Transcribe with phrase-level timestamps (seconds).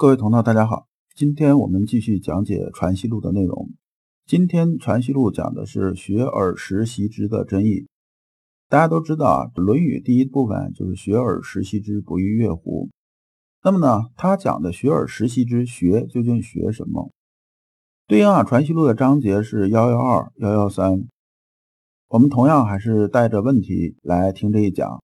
[0.00, 0.86] 各位同道，大家好。
[1.14, 3.68] 今天我们继续讲解《传习录》的内容。
[4.24, 7.86] 今天《传习录》讲的是“学而时习之”的真义。
[8.70, 12.88] 大家都知道啊，《论语》第一部分就是“学而时习之，不亦乐乎”。
[13.62, 17.10] 那么呢，他讲的“学而时习之”，学究竟学什么？
[18.06, 21.04] 对应啊，《传习录》的章节是幺幺二、幺幺三。
[22.08, 25.02] 我们同样还是带着问题来听这一讲。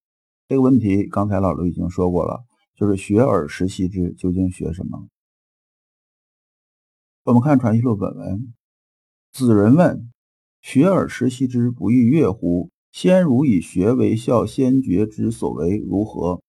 [0.49, 2.45] 这个问题刚才老刘已经说过了。
[2.77, 5.09] 就是学而时习之，究竟学什么？
[7.25, 8.55] 我们看《传习录》本文，
[9.33, 10.13] 子人问
[10.63, 12.71] ：“学而时习之，不亦乐乎？
[12.93, 16.41] 先儒以学为效先觉之所为，如何？”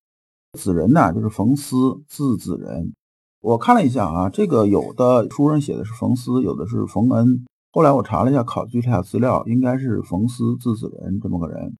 [0.53, 1.75] 子人呐，就是冯思，
[2.07, 2.93] 字子人。
[3.39, 7.45] 我看了一下啊，这个有的书上写的是冯思，有的是冯恩。
[7.71, 11.77] 后来我查了一下考据一下资料，应该是冯思，字子人这么个人。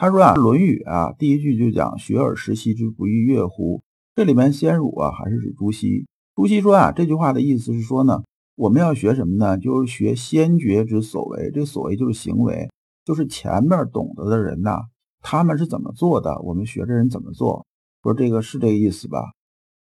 [0.00, 3.82] 他说啊，《论语》啊，第一句就讲“学而时习之，不亦乐乎”。
[4.14, 6.06] 这里面先儒啊，还是指朱熹。
[6.36, 8.22] 朱熹说啊，这句话的意思是说呢，
[8.54, 9.58] 我们要学什么呢？
[9.58, 11.50] 就是学先觉之所为。
[11.52, 12.70] 这所为就是行为，
[13.04, 14.82] 就是前面懂得的人呐，
[15.20, 17.66] 他们是怎么做的，我们学着人怎么做。
[18.04, 19.32] 说这个是这个意思吧？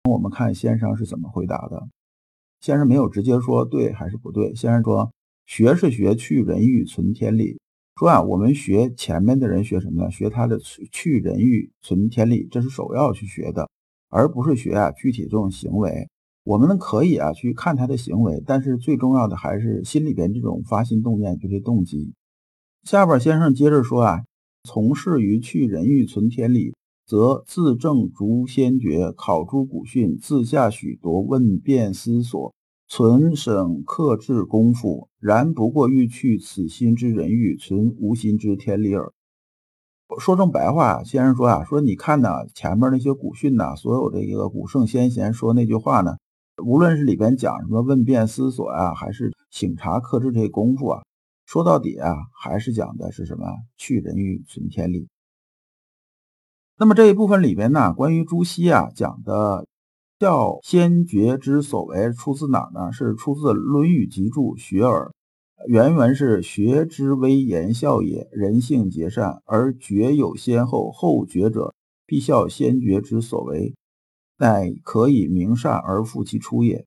[0.09, 1.89] 我们看先生是怎么回答的。
[2.61, 4.55] 先生没有直接说对还是不对。
[4.55, 5.11] 先生说
[5.45, 7.59] ：“学是学去人欲，存天理。”
[7.97, 10.11] 说啊，我们学前面的人学什么呢？
[10.11, 13.69] 学他的去人欲存天理，这是首要去学的，
[14.09, 16.09] 而不是学啊具体这种行为。
[16.43, 22.13] 我们可以啊去看他的行为，但是最重要的还是心里边这种发心动念，就是动机。
[22.83, 24.25] 下边先生接着说啊，
[24.65, 26.73] 从事于去人欲存天理，
[27.07, 32.53] 则自证逐先觉，考诸古训，自下许多问辩思索。
[32.87, 39.11] 存省克制功夫，然不过欲去此心之人欲，存无心之天理耳。
[40.19, 46.17] 说成白话，先生说啊，说你看呢，前面那些古训呐，所有这个古圣先贤说那句话呢，
[46.63, 51.03] 无论是里边讲什么问辩思索啊，还是醒察克制这些功夫啊，
[51.47, 55.07] 说到底啊，还是讲的是什么去人欲，存天理。
[56.77, 59.65] 那么这一部分里边呢，关于朱熹啊讲的。
[60.17, 62.93] 效先觉之所为出自哪呢？
[62.93, 65.11] 是出自《论语集注·学而》，
[65.67, 73.75] 原文是“学之微言孝也，人性皆善，而觉有先后，后觉者必效先觉之所为，
[74.37, 76.85] 乃可以明善而复其出也。”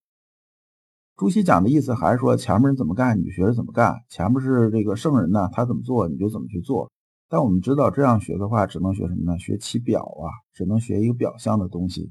[1.15, 6.91] 朱熹讲的意思还是说，前面人怎么干，你就学着怎么干；前面是这个圣人呢，他怎么做，你就怎么去做。
[7.29, 9.39] 但我们知道，这样学的话，只能学什么呢？
[9.39, 12.11] 学其表啊，只能学一个表象的东西。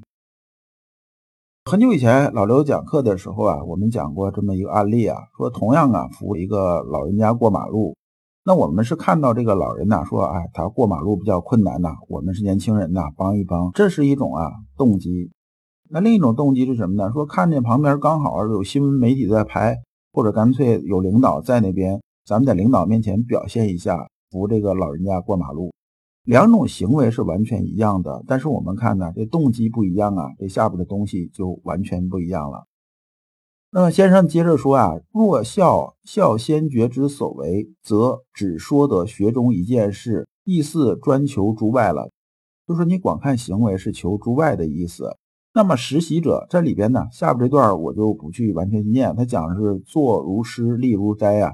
[1.69, 7.93] 很久以前，老刘讲课的时候啊，我们讲过这么一个案例啊，说同样啊扶一个老人家过马路，
[8.45, 15.29] 那我们是看到这个老人呐，说哎他过马路比较困难呐，我们是年轻人呐，帮一帮，这是一种啊动机。
[15.89, 17.11] 那另一种动机是什么呢？
[17.11, 19.75] 说看见旁边刚好有新闻媒体在拍，
[20.13, 25.73] 或者干脆有领导在那边，咱们在领导面前表现一下，扶这个老人家过马路。
[26.27, 32.65] 两种行为是完全一样的，但是我们看呢，这动机不一样啊，这下边的东西就完全不一样了。
[33.71, 42.11] 那么先生接着说啊，若效效先觉之所为，则只说得学中一件事，意思专求诸外了。
[42.67, 45.15] 就是你光看行为是求诸外的意思。
[45.53, 51.53] 那么实习者这里边呢，下边这段我就不去完全念，他讲的是坐如师，立如斋啊，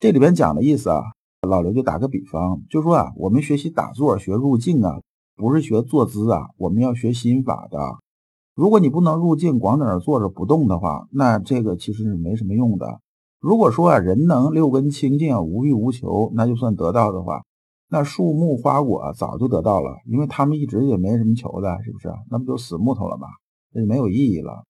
[0.00, 1.00] 这里边讲的意思啊。
[1.48, 5.00] 老刘就打个比方，就说啊，我们学习打坐、学入静啊，
[5.36, 7.78] 不是学坐姿啊，我们要学心法的。
[8.54, 13.00] 如果你不能入静，光在那坐着不动的话，那这个其实是没什么用的。
[13.40, 17.42] 如果说啊，人能六根清净、无欲无求，那就算得到的话，
[17.88, 22.12] 那树木花果早就得到了，因为他们一直也没什么求的，是不是？
[22.30, 23.26] 那不就死木头了吗？
[23.72, 24.64] 那就没有意义了。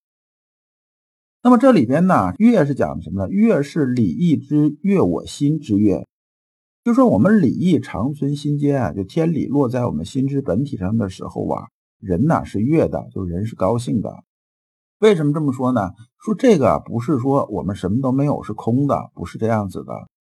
[1.42, 3.28] 那么这里边呢，乐是讲什么呢？
[3.28, 6.06] 乐是礼义之乐，我心之乐。
[6.82, 11.68] 就说我们礼义长存心间啊，就天理落在我们心之本体上的时候啊，
[12.00, 14.24] 人呐是悦的，就人是高兴的。
[14.98, 15.90] 为什么这么说呢？
[16.24, 19.92] 说这个不是说我们什么都没有是空的，不是这样子的。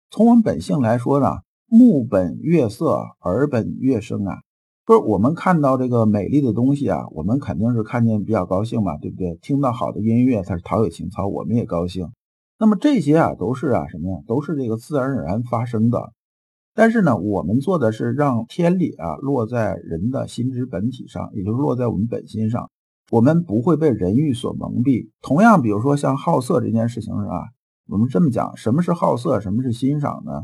[0.08, 4.38] 从我们本性来说呢，目本悦色，耳本悦声啊，
[4.86, 9.34] 说我们看到这个美丽的东西啊，我们肯定是看见比较高兴嘛，对不对？
[9.42, 12.08] 听到好的音乐，它是陶冶情操，我们也高兴。
[12.56, 14.18] 那么这些啊，都是啊什么呀？
[14.28, 16.12] 都是这个自然而然发生的。
[16.76, 22.70] 但是呢，我们做的是让天理啊落在人的心之本体上，也就是落在我们本心上，
[23.10, 25.08] 我们不会被人欲所蒙蔽。
[25.22, 27.48] 同样，比如说像好色这件事情是吧？
[27.88, 30.42] 我们这么讲，什么是好色，什么是欣赏呢？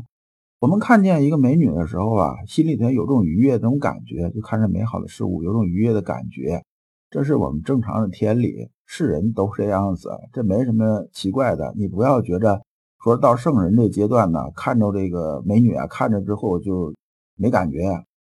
[0.59, 6.63] 我们看见一个美女的时候啊，心里头有种愉悦、这种感觉，就看着美好的事物有种愉悦的感觉，
[7.11, 11.73] 这是我们正常的天理，是人都是这样子，这没什么奇怪的。
[11.77, 12.61] 你不要觉着
[13.03, 16.93] 说到圣人这阶段呢，看着这个美女啊，看着之后就
[17.35, 17.81] 没感觉，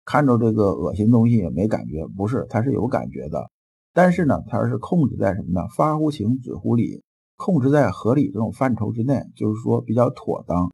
[0.04, 3.50] 看着这个恶心东西也没感觉，不是，他是有感觉的。
[3.94, 5.66] 但是呢，他是控制在什么呢？
[5.74, 7.02] 发乎情，止乎礼，
[7.38, 10.70] 控制在合理这种范畴之内，就是说比较妥当。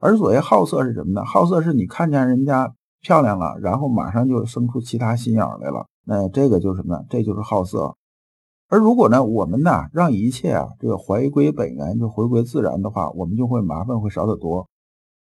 [0.00, 1.24] 而所谓好色是什么呢？
[1.24, 5.86] 好色是你看见人家漂亮了，然后马上就生出其他心眼来了。
[6.04, 7.04] 那这个就是什么呢？
[7.08, 7.94] 这就是好色。
[8.74, 14.66] 而如果呢，我们呢让一切啊这个回归本源，就回归自然的话，我们就会麻烦会少得多。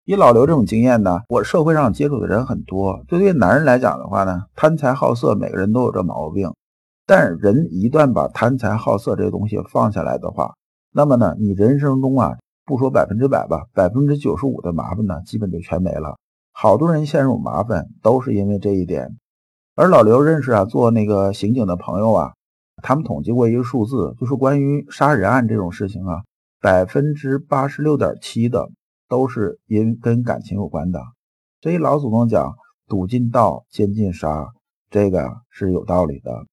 [0.06, 3.04] 以老刘这种经验呢，我社会上接触的人很多。
[3.10, 6.50] 对对男人来讲的话呢，贪财好色，每个人都有这毛病。
[7.06, 10.54] 但人一旦把贪财好色这个东西放下来的话，
[10.94, 16.16] 那么呢，你人生中啊，不说百分之百吧，百分之九十五的麻烦呢，基本就全没了。
[16.54, 19.18] 好多人陷入麻烦，都是因为这一点。
[19.76, 22.32] 而老刘认识啊，做那个刑警的朋友啊，
[22.84, 26.24] 他们统计过一个数字，就是关于杀人案这种事情啊，
[26.62, 28.70] 百分之八十六点七的
[29.08, 31.02] 都是因跟感情有关的。
[31.62, 32.54] 所以老祖宗讲
[32.88, 34.48] “赌尽道，奸尽杀”，
[34.92, 36.46] 这个是有道理的。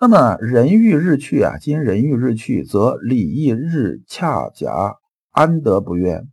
[0.00, 4.96] 那么人欲日去啊，今人欲日去，则礼义日恰夹，
[5.30, 6.28] 安得不怨？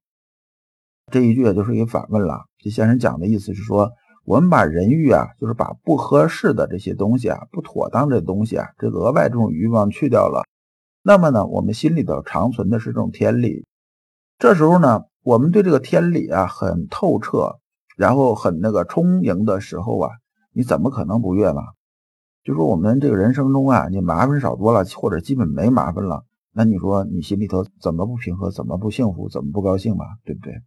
[1.12, 2.46] 这一句就是一反问了。
[2.58, 3.92] 这先生讲的意思是说。
[4.24, 10.44] 我们把人欲啊，就是把不合适的这些东西啊，不妥当的东西啊，这额外这种欲望去掉了。
[11.02, 13.66] 那么呢，我们心里头长存的是这种天理。
[14.38, 17.58] 这时候呢，我们对这个天理啊很透彻，
[17.98, 20.12] 然后很那个充盈的时候啊，
[20.54, 21.62] 你怎么可能不悦呢？
[22.44, 30.06] 就说我们这个人生中啊，你麻烦少多了，或者基本没麻烦了，那你说你心里头怎么不平和，怎么不幸福，怎么不高兴嘛？
[30.24, 30.62] 对不对？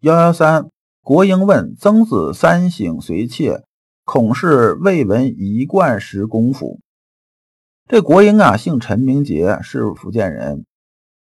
[0.00, 0.73] 幺幺三。
[1.04, 3.62] 国英问曾子：“三省随妾，
[4.06, 6.80] 恐是未闻一贯时功夫。”
[7.86, 10.64] 这国英啊，姓陈，名杰，是福建人。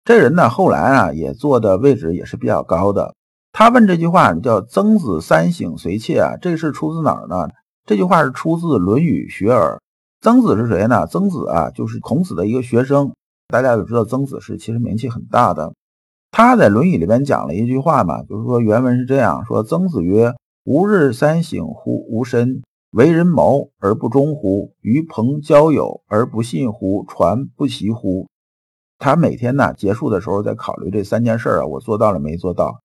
[0.03, 3.15] 这人呢，后来啊，也做的位置也是比较高的。
[3.53, 7.51] 他问这句话叫“曾子三省随妾”啊，这是出自哪儿呢？
[7.85, 9.75] 这句话是出自《论语·学而》。
[10.23, 11.07] 曾子是谁呢？
[11.07, 13.13] 曾子啊，就是孔子的一个学生。
[13.49, 15.75] 大家都知道，曾子是其实名气很大的。
[16.39, 20.35] 他在《论语》里边讲了一句话嘛，就是说原文是这样说：“曾子曰
[20.67, 22.61] ：‘吾日三省乎吾身：
[22.91, 24.75] 为人谋而不忠乎？
[24.83, 27.07] 与朋交友而不信乎？
[27.09, 28.27] 传不习乎？’
[29.01, 32.81] 他每天呢结束的时候在考虑这三件事啊，我做到了没做到？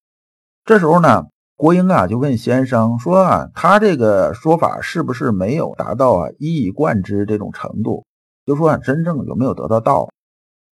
[0.63, 1.25] 这时候呢，
[1.57, 8.05] 郭英啊就问先生说啊，他这个说法是不是没有达到啊一以贯之这种程度？
[8.45, 10.07] 就说啊真正有没有得到道？”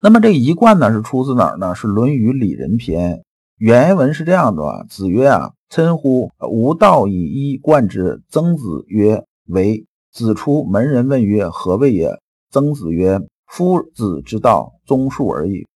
[0.01, 1.75] 那么这一贯呢是出自哪儿呢？
[1.75, 3.17] 是《论语里仁篇》
[3.57, 8.21] 原文是这样的：子曰啊，称乎吾道以一贯之。
[8.29, 9.85] 曾子曰：为。
[10.13, 12.17] 子出门人问曰：何谓也？
[12.49, 15.67] 曾子曰：夫子之道，忠恕而已。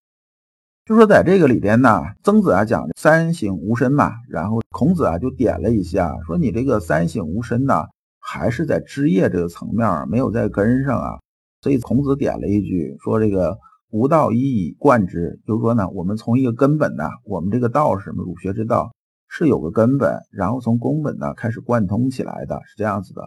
[0.86, 7.84] 就说在这个里边呢，曾子啊讲三省吾身嘛，然后孔子啊就点了一下，说你这个三省吾身呢，
[8.22, 11.20] 还是在枝叶这个层面，没有在根上啊。
[11.62, 13.58] 所以孔子点了一句，说这个。
[13.94, 18.24] 吾道一以贯之，就是说呢，我们从一个根本呢，我们这个道是什么？
[18.24, 18.92] 儒学之道
[19.28, 23.22] 是有个根本，然后从根本呢开始贯通起来的，是这样子的。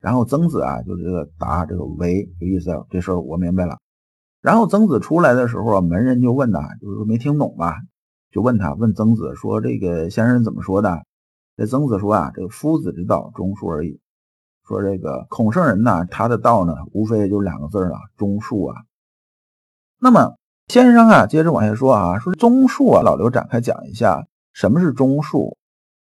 [0.00, 3.76] 然后曾子啊，就是这个答这个为有意思，这事儿我明白了。
[4.40, 7.76] 然后曾子出来的时候啊，门人就问呐，就是没听懂吧，
[8.30, 11.04] 就问他，问曾子说这个先生怎么说的？
[11.58, 14.00] 这曾子说啊，这个夫子之道，忠恕而已。
[14.66, 18.80] 说这个孔圣人呢，他的道呢，无非就两个字儿啊，忠恕啊。
[20.02, 20.34] 那么
[20.68, 25.56] 先生啊，接着往下说啊，说忠恕啊，老刘展开讲一下，什么是忠恕？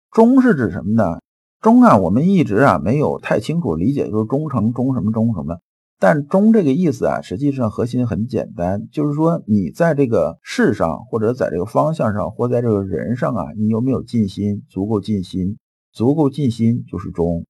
[0.10, 1.20] 忠是指什么呢？
[1.60, 5.60] 忠啊，我们一直啊没有太清楚理解，就是忠诚，忠什么忠什么。
[6.00, 14.64] 但忠这个意思啊，实际上核心很简单，就是说你在这个事上，或者在这个方向上，或在这个人上啊，你有没有尽心？
[14.70, 15.58] 足够尽心，
[15.92, 17.46] 足够尽心就是忠。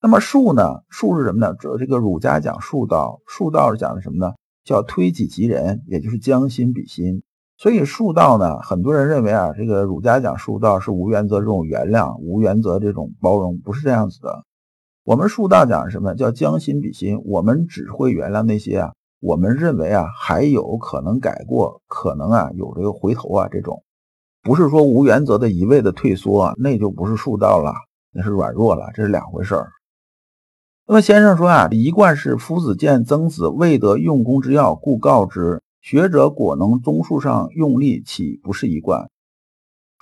[0.00, 0.84] 那么恕呢？
[0.90, 1.54] 恕是什么呢？
[1.60, 4.32] 这这个儒家讲恕道，恕道是讲的什么呢？
[4.68, 7.22] 叫推己及人，也就是将心比心。
[7.56, 14.44] 所以恕道呢，很多人认为啊，这个儒家讲恕道是无原则这种原谅，无原则这种包容，不是这样子的。
[15.04, 16.14] 我们恕道讲什么？
[16.14, 17.18] 叫将心比心。
[17.24, 23.82] 我们只会原谅那些啊，我们认为啊还有可能改过，可能啊有这个回头啊这种，
[24.42, 27.72] 不是说无原则的一味的退缩啊，那就不是恕道了，
[28.12, 29.70] 那是软弱了，这是两回事儿。
[30.90, 35.60] 那么先生说啊，一贯是夫子见曾子未得用功之要，故告之。
[35.82, 39.10] 学者果能中术上用力，岂不是一贯？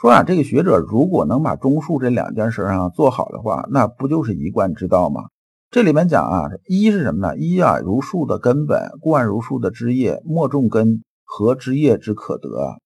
[0.00, 5.24] 说啊，这个学者如果能把中术这两件事啊做好的话，那不就是一贯之道吗？
[5.72, 7.36] 这里面讲啊，一是什么呢？
[7.36, 12.78] 一啊，如树的根本，贯如树的枝叶，莫种根，何枝叶之可得？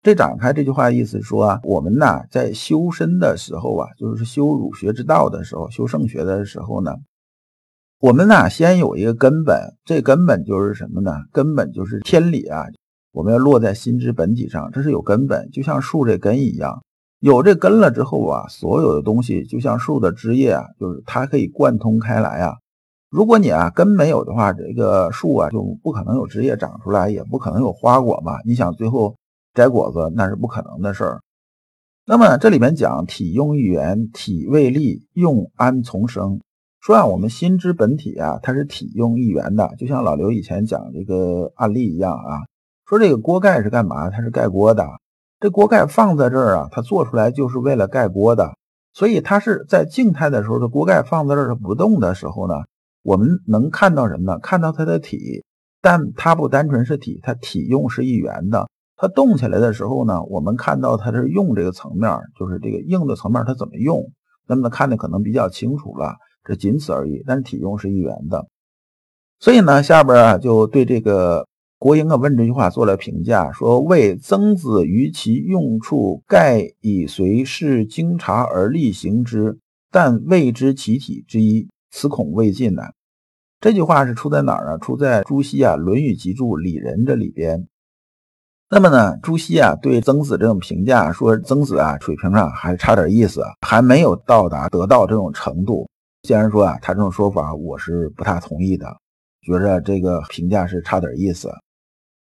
[0.00, 6.92] 这展开这句话意思说啊，我们呢在修身的时候啊，就是修儒学之道的时候，修圣学的时候呢，
[7.98, 11.12] 我们呢先有一个根本，这根本就是什么呢？
[11.32, 12.66] 根本就是天理啊，
[13.12, 16.82] 我们要落在心之本体上，这是有根本，就像树这根一样，
[17.20, 22.56] 有这根了之后啊，所有的东西就像树的枝叶啊，就是它可以贯通开来啊。
[23.10, 28.38] 如果你啊根没有的话，这个树啊就不可能有枝叶长出来，也不可能有花果嘛。
[28.44, 29.14] 你想最后。
[29.56, 31.22] 摘果子那是不可能的事儿。
[32.04, 36.42] 那么这里面讲体用一元，体为力，用安从生？
[36.80, 42.46] 说啊，我们心之本体啊，它是体用一元的，就像老刘以前讲这个案例一样啊。
[42.88, 44.08] 说这个锅盖是干嘛？
[44.10, 44.86] 它是盖锅的。
[45.40, 48.54] 这锅盖放在这儿啊，它做出来就是为了盖锅的。
[48.92, 52.54] 所以它是在静态的时候，这锅盖放在这儿它不动的时候呢，
[53.02, 54.38] 我们能看到什么呢？
[54.38, 55.44] 看到它的体，
[55.82, 58.68] 但它不单纯是体，它体用是一元的。
[58.96, 64.02] 它动起来的时候呢，我们看到它是用这个层面，就是这个硬的层面，它怎么用，
[64.46, 66.14] 那么看的可能比较清楚了，
[66.46, 67.22] 这仅此而已。
[67.26, 68.46] 但是体用是一元的，
[69.40, 71.46] 所以呢，下边啊就对这个
[71.78, 79.58] 国英啊问这句话做了评价，说为曾子于其用处，盖以随事经察而力行之，
[79.90, 82.82] 但未知其体之一，此恐未尽呢。
[83.60, 84.78] 这句话是出在哪儿啊？
[84.78, 87.66] 出在朱熹啊《论语集注·里仁》这里边。
[88.68, 95.88] 那么呢，朱熹啊对曾子这种评价说，曾子啊水平上还差点意思，还没有到达得到这种程度。
[96.26, 98.84] 既然说啊，他这种说法我是不太同意的，
[99.42, 101.48] 觉着这个评价是差点意思。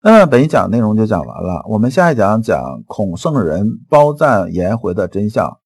[0.02, 5.60] 那么本一讲内容就讲完了，我们下一讲讲孔圣人褒赞颜回的真相。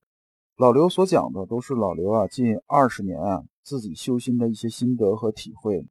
[0.59, 5.87] 老刘所讲的都是老刘啊近二十年啊自己修心的一些心得和体会。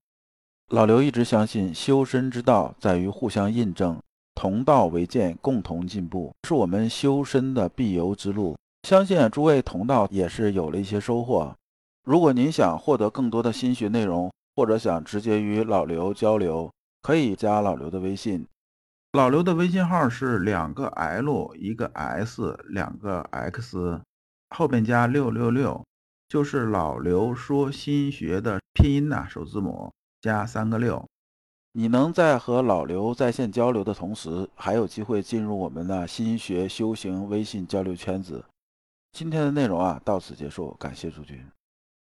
[0.69, 3.97] 老刘一直相信修身之道在于互相印证。
[4.35, 8.55] 同道为鉴，共同进步，是我们修身的必由之路。
[8.83, 11.55] 相信诸位同道也是有了一些收获。
[12.07, 16.71] 如果您想获得更多的心学内容，或者想直接与老刘交流，
[17.01, 18.47] 可以加老刘的微信。
[19.11, 23.99] 老刘的微信号是两个 L 一个 S 两个 X，
[24.51, 25.83] 后边加六六六，
[26.29, 31.05] 就是老刘说心学的拼音呐，首字母加三个六。
[31.73, 38.45] 你能在和老刘在线交流的同时，还有机会进入我们的心学修行微信交流圈子。
[39.11, 41.45] 今天的内容啊，到此结束，感谢诸君。